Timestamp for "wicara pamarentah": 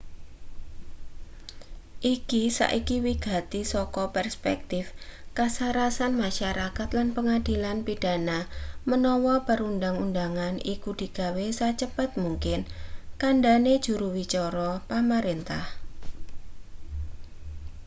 14.17-15.65